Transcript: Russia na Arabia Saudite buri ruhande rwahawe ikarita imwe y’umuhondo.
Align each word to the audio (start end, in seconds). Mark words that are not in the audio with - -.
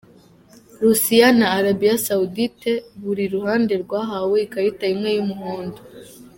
Russia 0.83 1.27
na 1.39 1.47
Arabia 1.59 1.95
Saudite 2.07 2.71
buri 3.01 3.23
ruhande 3.35 3.73
rwahawe 3.83 4.35
ikarita 4.45 4.85
imwe 4.93 5.09
y’umuhondo. 5.17 5.79